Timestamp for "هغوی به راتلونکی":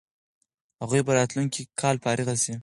0.81-1.61